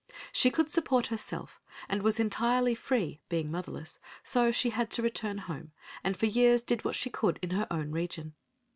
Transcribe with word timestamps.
She 0.31 0.49
could 0.49 0.67
support 0.67 1.05
herself 1.13 1.61
and 1.87 2.01
was 2.01 2.19
entirely 2.19 2.73
free, 2.73 3.21
being 3.29 3.51
motherless, 3.51 3.99
so 4.23 4.51
she 4.51 4.71
had 4.71 4.89
to 4.93 5.03
return 5.03 5.37
home, 5.37 5.73
and 6.03 6.17
for 6.17 6.25
years 6.25 6.63
did 6.63 6.83
what 6.83 6.95
she 6.95 7.11
could 7.11 7.37
in 7.43 7.51
her 7.51 7.67
own 7.69 7.91
region. 7.91 8.33